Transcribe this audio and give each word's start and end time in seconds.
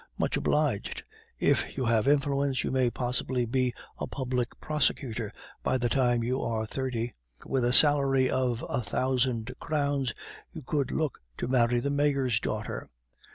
Much 0.17 0.35
obliged! 0.35 1.03
If 1.37 1.77
you 1.77 1.85
have 1.85 2.07
influence, 2.07 2.63
you 2.63 2.71
may 2.71 2.89
possibly 2.89 3.45
be 3.45 3.71
a 3.99 4.07
Public 4.07 4.59
Prosecutor 4.59 5.31
by 5.61 5.77
the 5.77 5.89
time 5.89 6.23
you 6.23 6.41
are 6.41 6.65
thirty; 6.65 7.13
with 7.45 7.63
a 7.63 7.71
salary 7.71 8.27
of 8.27 8.65
a 8.67 8.81
thousand 8.81 9.53
crowns, 9.59 10.15
you 10.53 10.63
could 10.63 10.89
look 10.89 11.19
to 11.37 11.47
marry 11.47 11.79
the 11.79 11.91
mayor's 11.91 12.39
daughter. 12.39 12.89